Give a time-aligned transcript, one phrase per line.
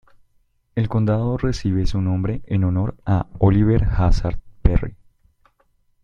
[0.73, 4.95] El condado recibe su nombre en honor a Oliver Hazard Perry.